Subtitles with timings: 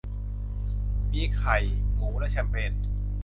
[1.11, 1.57] มีไข่
[1.95, 2.73] หมู และแชมเปญ